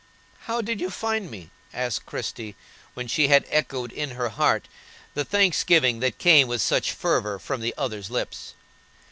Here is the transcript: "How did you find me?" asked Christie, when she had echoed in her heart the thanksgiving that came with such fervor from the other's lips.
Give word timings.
"How 0.45 0.61
did 0.61 0.81
you 0.81 0.89
find 0.89 1.29
me?" 1.29 1.51
asked 1.75 2.07
Christie, 2.07 2.55
when 2.95 3.07
she 3.07 3.27
had 3.27 3.45
echoed 3.51 3.91
in 3.91 4.09
her 4.17 4.29
heart 4.29 4.67
the 5.13 5.23
thanksgiving 5.23 5.99
that 5.99 6.17
came 6.17 6.47
with 6.47 6.63
such 6.63 6.91
fervor 6.91 7.37
from 7.37 7.61
the 7.61 7.75
other's 7.77 8.09
lips. 8.09 8.55